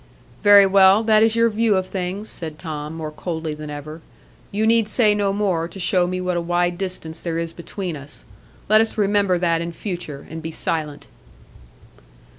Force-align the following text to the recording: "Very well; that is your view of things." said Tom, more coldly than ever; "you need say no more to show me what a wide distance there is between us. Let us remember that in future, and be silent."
"Very 0.41 0.65
well; 0.65 1.03
that 1.03 1.21
is 1.21 1.35
your 1.35 1.47
view 1.51 1.75
of 1.75 1.85
things." 1.85 2.27
said 2.27 2.57
Tom, 2.57 2.95
more 2.95 3.11
coldly 3.11 3.53
than 3.53 3.69
ever; 3.69 4.01
"you 4.51 4.65
need 4.65 4.89
say 4.89 5.13
no 5.13 5.31
more 5.31 5.67
to 5.67 5.79
show 5.79 6.07
me 6.07 6.19
what 6.19 6.35
a 6.35 6.41
wide 6.41 6.79
distance 6.79 7.21
there 7.21 7.37
is 7.37 7.53
between 7.53 7.95
us. 7.95 8.25
Let 8.67 8.81
us 8.81 8.97
remember 8.97 9.37
that 9.37 9.61
in 9.61 9.71
future, 9.71 10.25
and 10.27 10.41
be 10.41 10.49
silent." 10.49 11.05